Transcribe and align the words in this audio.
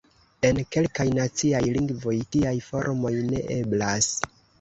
En 0.47 0.59
kelkaj 0.75 1.03
naciaj 1.17 1.61
lingvoj 1.75 2.15
tiaj 2.37 2.53
formoj 2.69 3.13
ne 3.29 3.43
eblas. 3.57 4.09